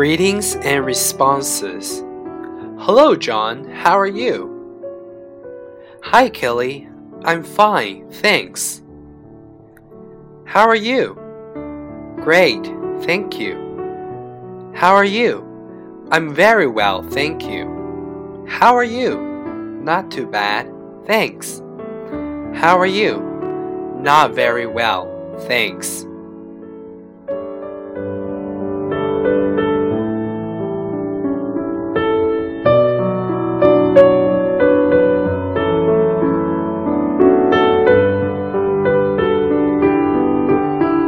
Greetings 0.00 0.56
and 0.56 0.86
responses. 0.86 1.98
Hello, 2.78 3.14
John. 3.14 3.68
How 3.68 3.98
are 3.98 4.06
you? 4.06 4.48
Hi, 6.04 6.30
Kelly. 6.30 6.88
I'm 7.22 7.42
fine, 7.44 8.10
thanks. 8.10 8.80
How 10.46 10.66
are 10.66 10.74
you? 10.74 11.18
Great, 12.16 12.64
thank 13.02 13.38
you. 13.38 14.72
How 14.74 14.94
are 14.94 15.04
you? 15.04 15.44
I'm 16.10 16.34
very 16.34 16.66
well, 16.66 17.02
thank 17.02 17.42
you. 17.44 18.46
How 18.48 18.74
are 18.74 18.82
you? 18.82 19.20
Not 19.84 20.10
too 20.10 20.26
bad, 20.26 20.72
thanks. 21.04 21.60
How 22.54 22.78
are 22.78 22.86
you? 22.86 23.20
Not 23.98 24.32
very 24.32 24.66
well, 24.66 25.36
thanks. 25.40 26.06